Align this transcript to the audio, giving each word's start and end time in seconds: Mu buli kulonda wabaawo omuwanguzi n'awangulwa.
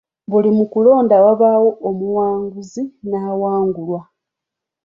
Mu 0.23 0.29
buli 0.33 0.49
kulonda 0.73 1.15
wabaawo 1.25 1.69
omuwanguzi 1.89 2.83
n'awangulwa. 3.09 4.01